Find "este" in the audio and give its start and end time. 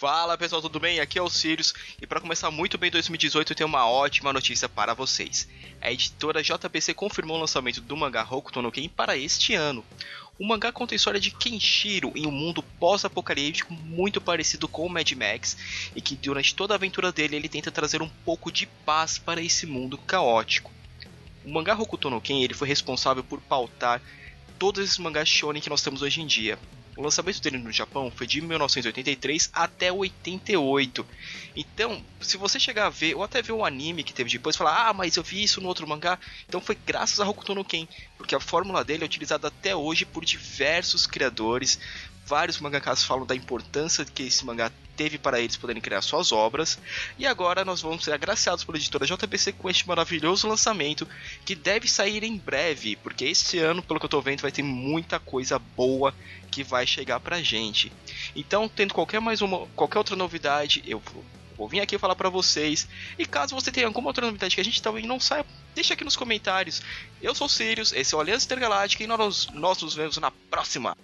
9.14-9.52, 49.68-49.88, 53.24-53.58